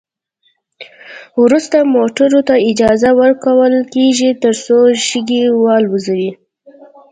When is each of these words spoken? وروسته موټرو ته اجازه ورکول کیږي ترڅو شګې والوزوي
وروسته 1.43 1.77
موټرو 1.95 2.41
ته 2.47 2.55
اجازه 2.69 3.09
ورکول 3.21 3.73
کیږي 3.93 4.29
ترڅو 4.43 4.77
شګې 5.07 5.43
والوزوي 5.63 6.31